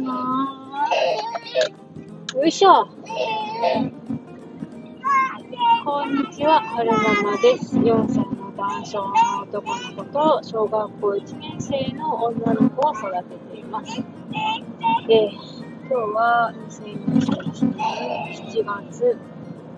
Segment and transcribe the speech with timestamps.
[0.00, 0.88] な
[2.34, 2.88] よいしょ。
[5.84, 7.76] こんにちは、はるままです。
[7.76, 14.02] 4歳の男性の男の子と小学校1年生の女の子を育てています。
[15.06, 17.84] で、今日は2021年
[18.34, 19.18] 7月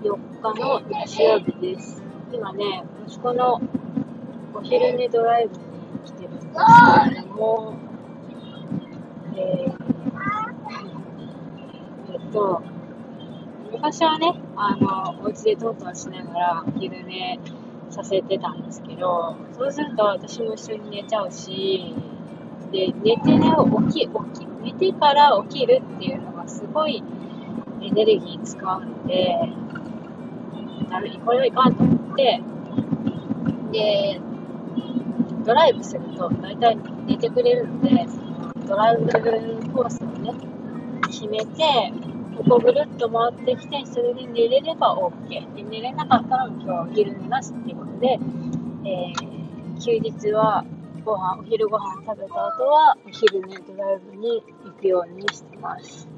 [0.02, 2.02] 4日の日曜日です。
[2.32, 3.60] 今ね、息子の
[4.54, 5.60] お昼寝ドライブに
[6.04, 6.46] 来てるんです
[7.08, 7.74] けれども、
[9.34, 9.81] えー、
[12.32, 12.62] と、
[13.72, 17.38] 昔はね、あの、お家でトントンしながら昼寝
[17.90, 21.94] させてたんですけど、そうすると私も一緒に寝ちゃうし、
[22.72, 23.54] で、寝てね、
[23.88, 24.08] 起き、起
[24.40, 27.02] き、寝てから起きるっていうのがすごい
[27.82, 29.36] エネルギー使うので、
[30.90, 32.40] ダメ、これはいかんと思って、
[33.72, 34.20] で、
[35.44, 38.06] ドライブすると大体寝てくれるので、
[38.66, 39.08] ドライブ
[39.72, 40.32] コースをね、
[41.08, 41.92] 決めて、
[42.36, 45.54] ここぐるっと回ってきて、それで寝れれば OK。
[45.54, 48.18] で寝れなかったら今日はお昼寝なしっていうことで、
[48.84, 50.64] えー、休日は
[51.04, 56.08] ご飯、お昼ご飯食べた後は、お昼寝ドライブに行くようにしてます。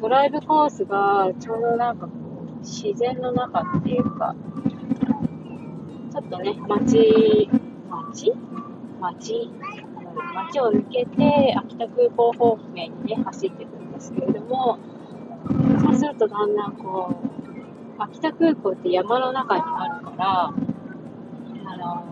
[0.00, 4.34] ドライブコースがちょうどなんかこう、自然の中っていうか、
[6.12, 7.48] ちょっとね、街、
[7.88, 8.32] 街？
[9.00, 9.50] 街？
[10.50, 14.78] 街を抜けて秋田空港方面にね、走っていくんですけれども、
[15.80, 17.14] そうするとだんだんこ
[17.98, 20.52] う、秋田空港って山の中にあるから、
[21.66, 22.04] あの、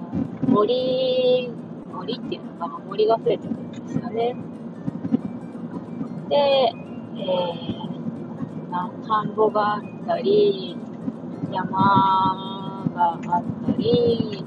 [0.48, 1.50] 森、
[1.92, 4.36] 森っていうのかな、森が増えてくるんですよね。
[6.28, 10.76] で、えー、田んぼがあったり、
[11.52, 13.20] 山があっ
[13.66, 14.44] たり、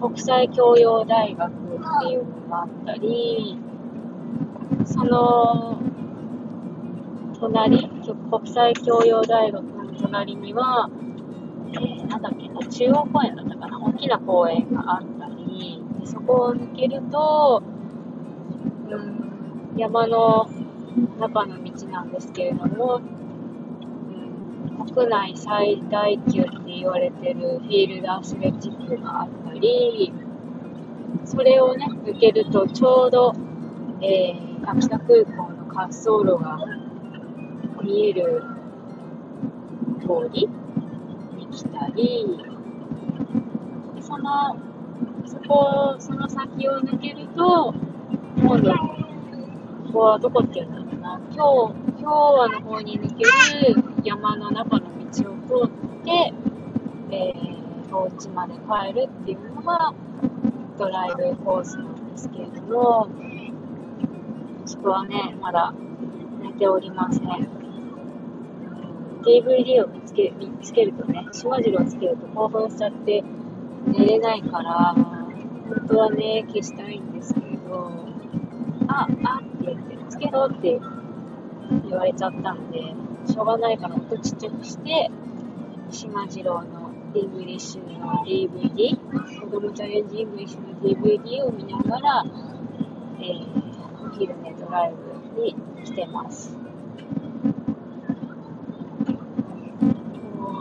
[0.00, 1.56] 国際教養大学っ
[2.00, 3.58] ていうのがあったり、
[4.84, 5.80] その
[7.38, 7.88] 隣、
[8.30, 10.90] 国際教養大学の隣には、
[11.72, 17.62] えー、なんだっけな、中央公園だったかな、大きな公園があったり、でそこを抜けると、
[18.90, 20.48] うん、山の
[21.18, 23.00] 中の道なんですけれども、
[24.94, 29.28] 国内最大級って言われてるフィールドアスレチックがあっ
[29.60, 30.12] り、
[31.24, 33.34] それをね、抜けるとちょうど、
[34.02, 36.58] えー、秋田空港の滑走路が
[37.82, 38.42] 見える
[40.00, 40.48] 通り
[41.36, 42.26] に来たり、
[44.00, 44.56] その、
[45.26, 47.74] そこ、その先を抜けると、
[48.36, 55.30] 今度、ここはどこっていうんだろうな、今日、今日はの方に抜ける山の中の道
[55.62, 56.32] を通って、
[57.12, 59.94] えー、お家まで帰るっていうのが
[60.78, 63.08] ドライブコースなんですけれども、
[64.64, 65.74] 息子はね、まだ
[66.42, 67.48] 寝ておりません。
[69.22, 73.22] DVD を見つけ見つけるとね、しまじろうをつけると興奮しちゃって
[73.86, 77.90] 寝れないから、本当はね、消したいんですけれど、
[78.88, 80.80] あ、あって言って、つけろって
[81.88, 82.94] 言われちゃったんで、
[83.30, 85.10] しょうがないから音ちっちゃくして、
[85.90, 88.96] しまじろうのイングリッシュの DVD、
[89.50, 92.24] 子供チャレンジイングリッシュの DVD を見ながら、
[93.18, 94.94] えー、お昼寝ドライ
[95.34, 96.52] ブに来てます。
[96.52, 96.60] な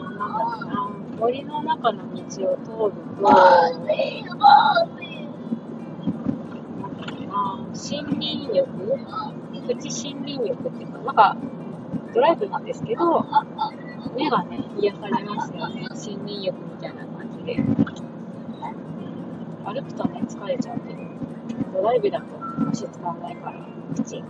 [0.01, 0.89] んだろうな、
[1.19, 3.29] 森の中の道を通ると、
[7.71, 8.69] 森林浴
[9.67, 11.37] プチ森林浴っていうか、なんか、
[12.15, 13.23] ドライブなんですけど、
[14.17, 15.87] 目がね、癒されますよね。
[15.89, 18.08] 森林浴みたいな感じで。
[19.71, 20.99] 歩くとね、疲れちゃうけど、
[21.73, 22.25] ドライブだと
[22.71, 24.15] 足使わないから、口。
[24.19, 24.23] ね。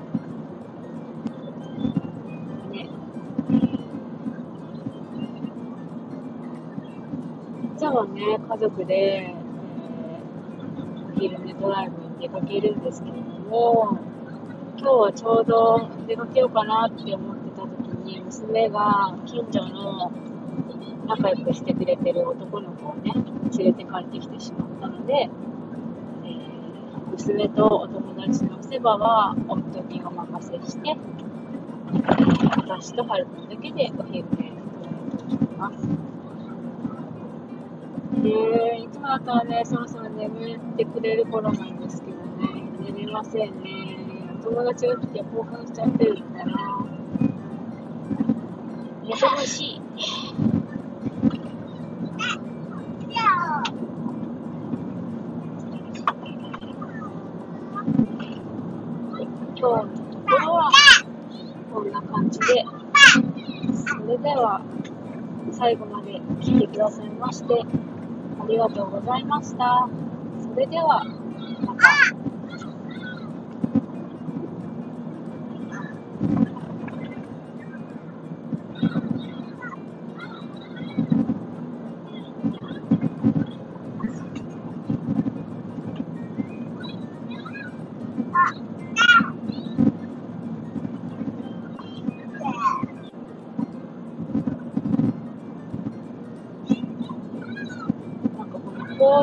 [7.77, 13.97] じゃあね、家族で、えー、お昼寝ドライブに出かけるんですけれども、
[14.77, 20.11] 今日はちょうど出かけようかなって思ってた時に、娘が近所の
[21.09, 23.11] 仲良くしてくれてる男の子をね、
[23.57, 30.95] 連れて帰ってきてしまったので、えー、娘とお友達のお世話は夫にお任せして、
[32.57, 35.89] 私と春くんだけでお昼寝をしてます。
[38.17, 43.97] えー、いつもだったらね、そろそろ眠ってくれる頃なんですけどね、寝れませんね。
[44.43, 46.33] 友達が来て興奮しちゃってるん。
[46.35, 46.85] だな。
[49.07, 50.48] めちゃ欲しい。
[59.59, 60.71] 今日のところは
[61.73, 62.45] こんな感じで、
[63.75, 64.61] それでは
[65.51, 67.65] 最後まで聞いてくださいまして
[68.41, 69.89] ありがとうございました。
[70.53, 71.03] それでは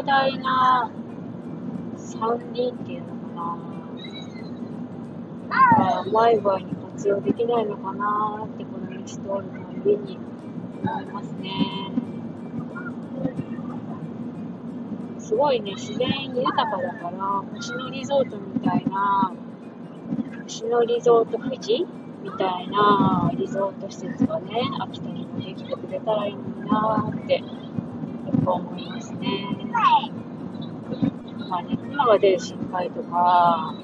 [0.07, 0.89] 大な
[1.97, 3.59] 山林っていうのかな。
[5.49, 9.43] なんか、前歯に活用できないのかなって、この道通るの
[9.85, 10.19] 上に
[10.85, 11.51] 思いますね。
[15.19, 19.33] すごいね、自然豊かだから、星野リゾートみたいな、
[20.45, 21.85] 星野リゾート富士
[22.23, 26.37] みたいなリゾート施設がね、秋田にもできてくれたらいい
[26.71, 27.43] なって、
[28.47, 29.45] やっぱ思いますね。
[31.49, 33.75] まあね、熊が出る心配とか、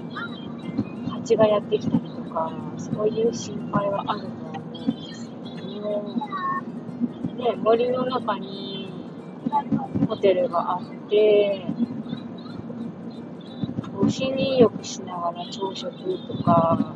[1.10, 6.28] 蜂がやってきたりとか、そういう心配はあると思うんですけども、
[7.36, 8.92] ね、森の中に
[10.08, 10.80] ホテルがあっ
[11.10, 11.66] て、
[14.00, 15.92] 森林浴しながら朝食
[16.28, 16.94] とか、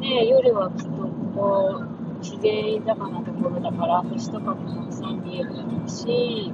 [0.00, 1.82] ね、夜はきっとここ
[2.20, 4.87] 自然豊かなところだから星とかも
[5.42, 6.52] るし、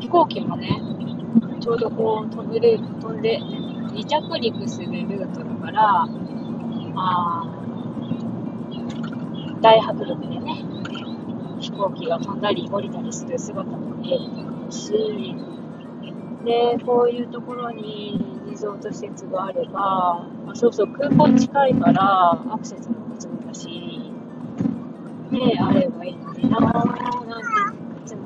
[0.00, 0.80] 飛行機もね、
[1.60, 6.08] ちょうどこう飛べる、飛んで、離着陸するルートだから、
[6.96, 7.44] あ
[9.60, 10.64] 大迫力でね、
[11.60, 14.92] 飛行機が飛んだり降りたりする姿も見えるだろうし、
[16.44, 22.96] で、こういうところにリゾート施設があれば、まあ、そうそう、空港近いからアクセスも、
[25.38, 26.62] ね、あればいいのになぁ、
[27.28, 28.18] なんて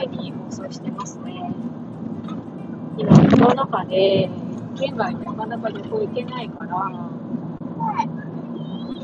[0.00, 1.52] 手に放送してますね。
[2.96, 4.30] 今、コロナ禍で、
[4.78, 7.10] 県外になかなか旅行行けないから、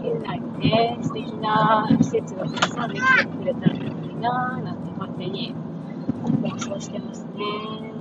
[0.00, 3.82] 県内にね、素敵な施設がたくさんできてくれたらいい
[4.20, 5.54] なぁ、なんて勝手に
[6.42, 7.96] 放送してますね。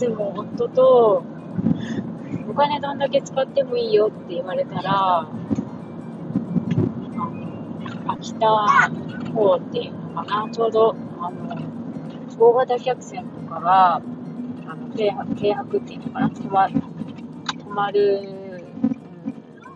[0.00, 1.22] つも夫と、
[2.48, 5.28] お金どんだけ使ってもいいよって言われたら、
[8.06, 8.90] 秋田
[9.34, 11.54] 港っていうのかな、ちょうど、あの、
[12.38, 14.00] 大型客船とかが、あ
[14.74, 18.20] の、停泊、停泊っていうのかな、泊ま泊まる、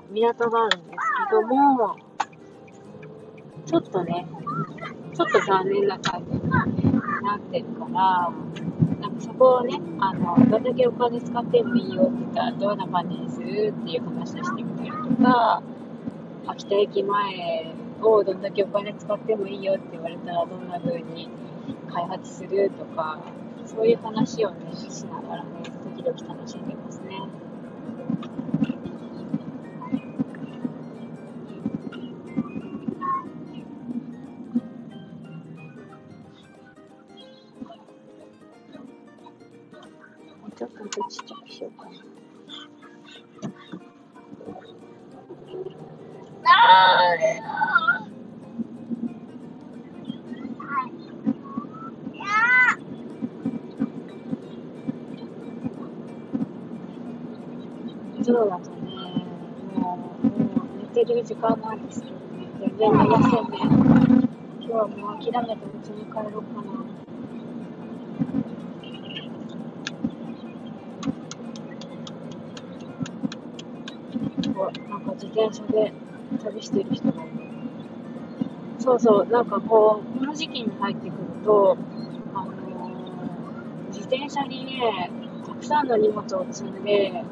[0.08, 0.98] うん、港があるんです
[1.28, 1.96] けども、
[3.66, 4.26] ちょっとね、
[5.14, 8.32] ちょっと残念な感じになってるから、
[9.04, 15.62] なんかそこをね、あの、どんだけお金使ってもいいよって言ったら、どんな感じにするっていう話をしてみたりとか、
[16.46, 21.28] 秋田駅前をどんだけお金使ってもいいよって言われたら、どんな風に
[21.92, 23.18] 開発するとか、
[23.66, 25.50] そういう話をね、しながらね、
[25.96, 27.03] 時々楽しんでます。
[58.24, 58.80] そうだとね、
[59.76, 63.58] もう、もう寝てる時間なんですけどね、全然寝ませんね。
[64.60, 66.74] 今日はもう諦めて家に帰ろうかな。
[74.88, 76.03] なんか自転車で
[76.44, 77.12] 旅してる人
[78.78, 81.76] そうそう、なんかこう、この時期に入ってくると、
[82.34, 85.10] あのー、自転車にね、
[85.46, 87.24] たくさんの荷物を積んで、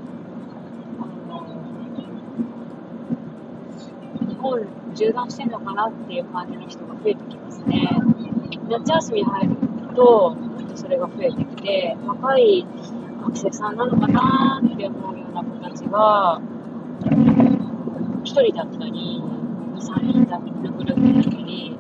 [4.40, 4.60] 本
[4.94, 7.88] 縦断してんのかなっていう感じの人が増えてきますね。
[8.70, 9.56] 夏休み入る
[9.94, 10.36] と、
[10.74, 12.66] それが増えてきて、若い
[13.24, 16.40] 学生さんなのかなって思うような子たちが、
[18.32, 21.76] 1人だったり、2、3人だのグループだったり、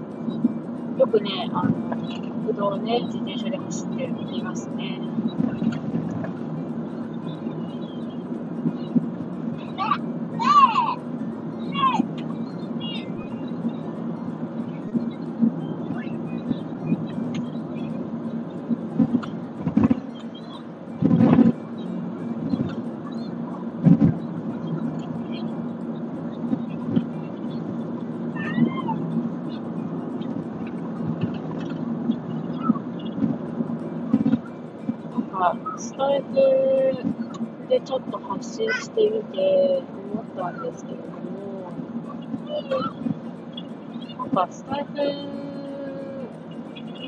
[0.98, 5.11] よくね、あの、国道をね、自転車で走ってるの見ますね。
[37.84, 39.82] ちょっと発信してみて
[40.14, 41.72] 思ったんですけれども、
[44.18, 44.94] なんかスタイフ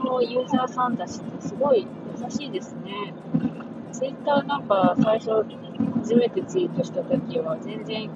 [0.04, 1.86] のユーザーさんたちってすごい
[2.22, 3.14] 優しいですね。
[3.92, 5.44] ツイッターなんか最初
[6.00, 8.10] 初めてツイートした時は全然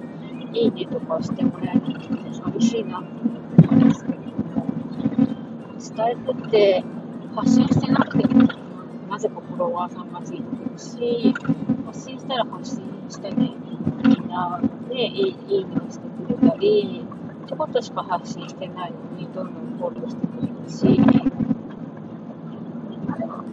[0.53, 4.29] いいねとかしてもらえなくて寂しいなって思ったんですけれども、
[5.79, 6.83] スタイフって
[7.35, 8.47] 発信してなくても
[9.09, 11.33] なぜかフォロワーさんがついてくるし、
[11.89, 13.51] 発信したら発信してね、
[14.03, 17.03] みんなね、いいいいねをしてくれたり、
[17.47, 20.85] ちょこっとしか発信してないのに、どんどんフォローしてくれるし、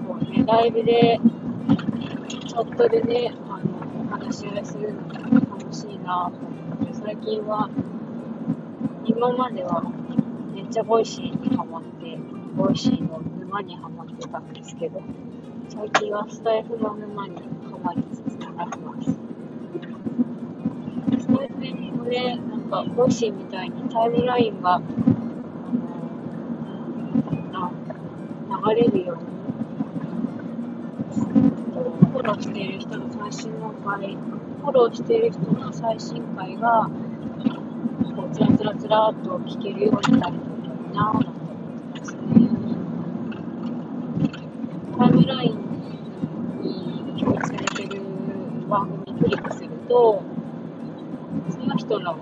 [0.07, 1.19] こうね、ライブで、
[2.47, 7.71] チャットでね、あの、お話し合いするのが楽しいなと思って、最近は、
[9.07, 9.83] 今までは
[10.55, 12.19] めっちゃ Voicy にハマって、
[12.55, 15.01] Voicy の沼にハマってたんですけど、
[15.69, 17.37] 最近はスタエフの沼に
[17.71, 18.03] ハマり
[18.57, 19.11] つつあります。
[21.21, 24.81] スタエフもね、なんか、 Voicy みたいにタイムラインが、あ
[27.53, 27.71] の、
[28.75, 29.23] 流れるように、
[32.13, 36.89] フォローしている人の最新の回、フォローしている人の最新回が、
[38.17, 42.21] こう、つらつらつらっと聞けるようになるといいなぁなんて思ってますね。
[44.99, 45.53] タイムライン
[46.63, 48.03] に表示されてる
[48.69, 50.23] 番組クリックすると、
[51.51, 52.17] その人の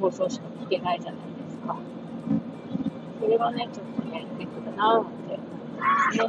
[0.00, 1.76] 放送しか聞けないじゃないですか。
[3.20, 6.24] それがね、ちょっとね、ネックだなぁなんて思いますね。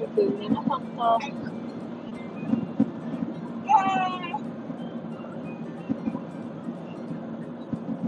[0.00, 1.18] よく寝なかった。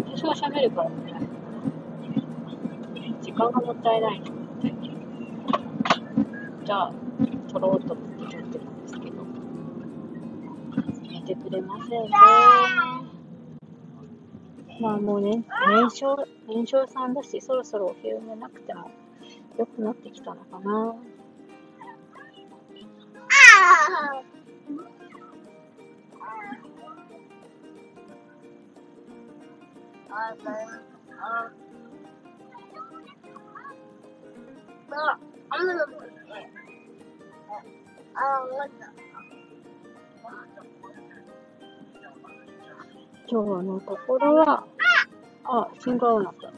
[0.06, 1.29] 私は喋るからね。
[3.40, 4.74] 間がもったいないと思って。
[6.64, 6.92] じゃあ、
[7.50, 9.24] 撮ろうと思って撮ってたんですけど。
[11.10, 12.08] 寝てくれませんね。
[14.80, 16.16] まあもうね、年少、
[16.48, 18.90] 年少さんだし、そろそろお昼寝なくても
[19.58, 20.94] 良くなってきたのかな
[30.12, 30.34] あ
[31.22, 31.69] あ。
[43.28, 44.66] 今日のところは、
[45.44, 46.50] あ、信号になった。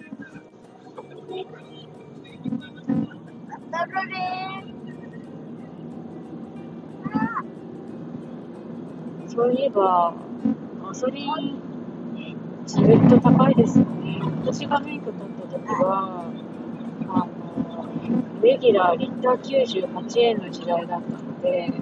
[9.28, 10.14] そういえば、
[10.82, 11.60] ガソリン、
[12.66, 14.20] ずっと高いですよね。
[14.42, 16.24] 私が免許取った時は、
[18.42, 21.72] レギュラーリッター98円の時代だったので、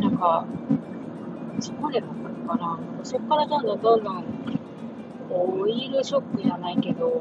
[0.00, 0.46] なんか、
[1.60, 2.78] そこでだったのかな。
[3.02, 4.24] そこからどんどんどんどん、
[5.30, 7.20] オイルショックじゃないけど、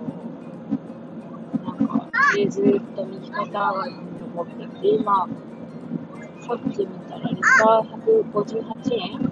[1.66, 5.28] なんか、でずっと右肩上がりに登ってって、今、
[6.40, 7.90] さっき見たらリッター
[8.32, 9.32] 158円だっ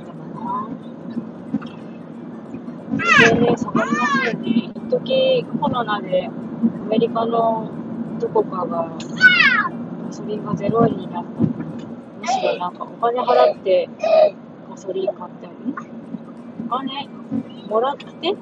[0.00, 0.68] たかな。
[3.18, 4.72] 全然下がりますよね。
[4.74, 6.28] 一時コロナで
[6.86, 7.68] アメリカの
[8.20, 8.88] どこかが
[10.04, 11.48] ガソリンが0円になったり。
[12.20, 13.88] むしろなんかお金払って
[14.70, 15.48] ガソリン買って
[16.64, 17.08] お金
[17.68, 18.36] もらって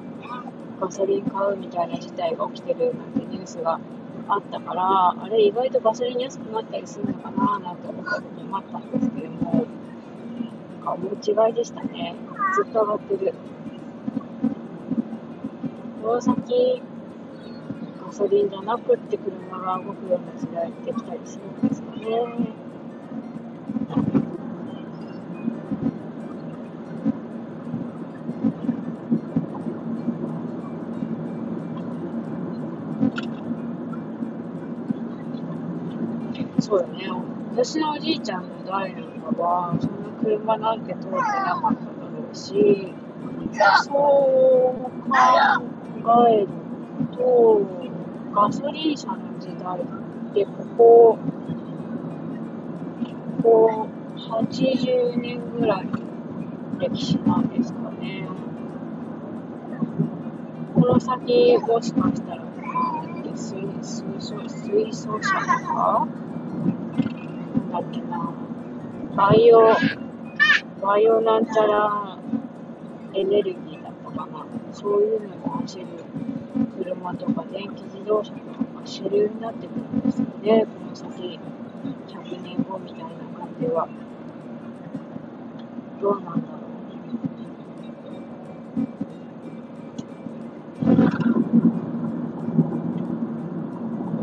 [0.79, 3.79] ガソリン買うみたいな事態が起きてるなんてニュースが
[4.27, 12.13] あったから、あれ意外とガソリン安くなったりするのかななんて思った時もあったんですけども、なんか思う違いでしたね。
[12.55, 13.33] ずっと上がってる。
[16.03, 16.83] この先、
[18.05, 22.65] ガソリンじゃなくって車が動くような時代ってきたりするんですかね。
[36.59, 37.09] そうだね。
[37.53, 42.93] 私のおじいちゃんの代なんかは、そんな車なんて通ってなかっただろうし、
[43.83, 45.01] そう
[46.03, 46.47] 考える
[47.15, 47.74] と、
[48.35, 51.17] ガソリン車の時代って、ここ、
[53.41, 53.87] ここ
[54.17, 55.97] 80年ぐらいの
[56.79, 58.27] 歴史なんですかね。
[60.73, 62.43] この先、もしかしたら、
[63.33, 68.33] 水水素水素車とか、なんだっけな、
[69.15, 69.77] バイオ、
[70.85, 72.17] バイオなんちゃら
[73.13, 75.85] エネルギーだったかな、そういうのが走る
[77.05, 81.39] 車とか電気自動車とかが主流になってくるんですよね、この先、
[82.07, 83.05] 100年後みたいな
[83.37, 83.87] 感じは。
[86.01, 86.45] どうなんだろう。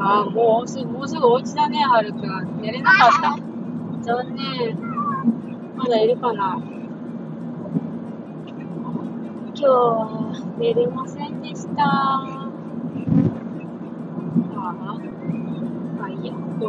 [0.00, 2.60] ああ、もうすぐ、もうすぐお家だね、はるくん。
[2.60, 3.12] 寝れなかっ
[4.02, 4.12] た。
[4.14, 4.76] 残念。
[5.76, 6.60] まだいるかな
[9.54, 12.41] 今日は寝れませんでした。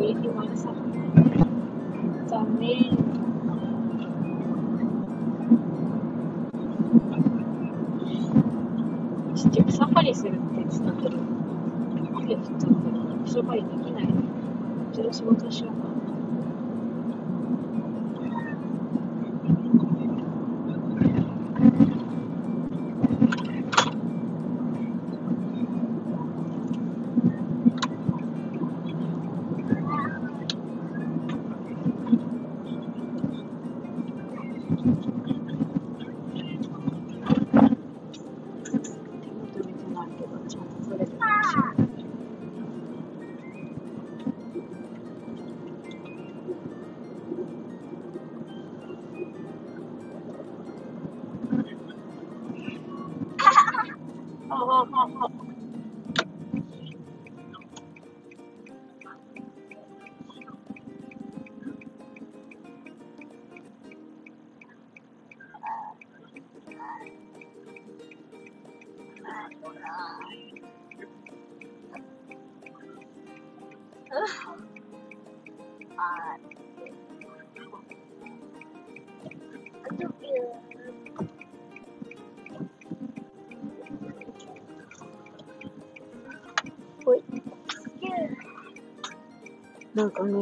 [0.02, 0.74] いいや、こういました。
[2.28, 2.98] 残念。
[9.36, 11.18] ちっちゃくサファリするって言ってたけど、
[12.16, 14.08] 雨降っちゃったから、サファリできない。
[14.94, 15.93] じゃあ仕事しようか
[90.04, 90.34] なんかね、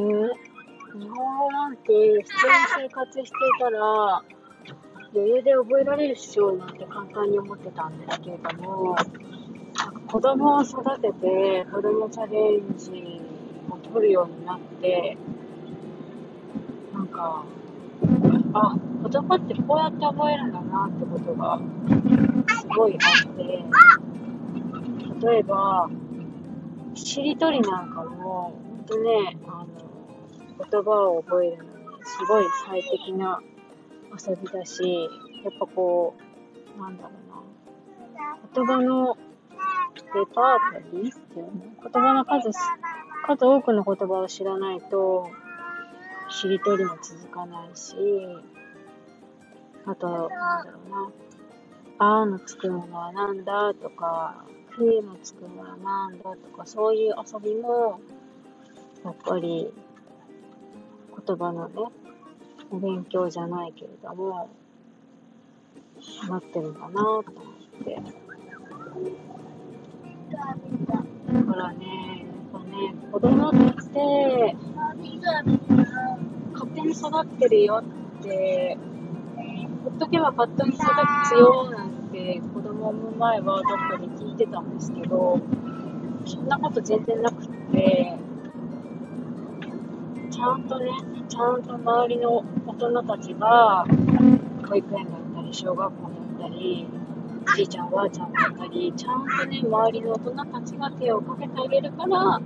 [0.92, 4.24] 日本語なんて普通に生活していたら、
[5.14, 8.96] 余裕で覚えられるっしょなんて簡単に思ってたんですけれども、
[10.08, 13.20] 子供を育てて、子供チャレンジ
[13.70, 15.16] を取るようになって、
[16.92, 17.44] なんか、
[18.54, 18.76] あ、
[19.08, 21.60] 言葉ってこうやって覚えるんだなってことが
[22.60, 23.64] すごいあって、
[25.24, 25.88] 例えば、
[26.96, 29.66] しりとりなんかも、ほんとね、あの、
[30.58, 33.40] 言葉を覚えるのにすごい最適な
[34.28, 34.82] 遊びだし、
[35.44, 36.16] やっぱこ
[36.76, 37.12] う、なんだろう
[38.18, 39.16] な、言葉の
[40.14, 41.52] レパートリーっていうの？
[41.80, 42.50] 言葉の数、
[43.24, 45.28] 数多くの言葉を知らないと、
[46.28, 47.94] しりとりも続かないし、
[49.86, 51.12] あと、なんだろうな、
[51.98, 58.00] あーのつくものはなんだとか、くーのつくものはなんだとか、そういう遊びも、
[59.04, 59.72] やっぱり、
[61.26, 61.74] 言葉のね、
[62.70, 64.48] お勉強じゃないけれども、
[66.28, 67.24] なってるんだなと思っ
[67.84, 68.02] て。
[71.32, 74.56] だからね、やっぱね、子供って、
[76.52, 77.82] 勝手に育ってるよ
[78.20, 78.78] って、
[79.84, 80.84] ほっとけば勝手に育
[81.24, 85.40] つよなんて子供を産む前はどっかで聞いてたんですけど、
[86.24, 90.90] そんなこと全然なくて、ゃんとね、
[91.28, 93.84] ちゃんと周りの大人たちが、
[94.68, 96.02] 保育園だったり、小学校
[96.38, 96.86] だったり、
[97.56, 102.40] じいちゃん、おばあちゃんだったり、ちゃんとね、周りの大人たちが手をかけてあげるから、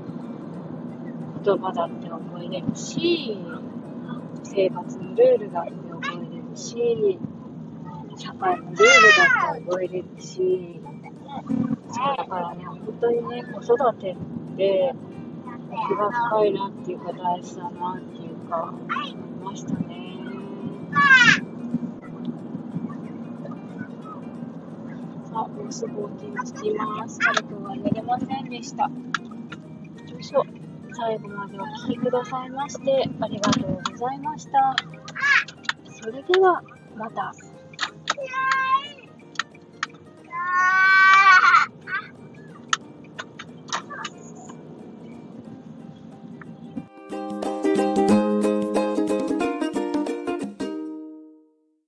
[1.44, 3.38] 言葉だって覚えれるし、
[4.42, 7.18] 生活のルールだって覚えれるし、
[8.16, 10.80] 社会のルールだって覚えれるし、
[11.88, 14.94] そうだからね、本当にね、子育てって
[15.76, 20.18] 気が深いなっていうか大事だなっていうか思いましたね。
[25.24, 27.18] さあ、もうすぐお気につきます。
[27.18, 28.84] 軽くはやれませんでした。
[28.84, 28.90] よ
[30.18, 30.44] いしょ。
[30.94, 34.74] 最後までお聴きくださいましてありがとうございました。
[36.00, 36.62] それでは
[36.96, 37.34] また。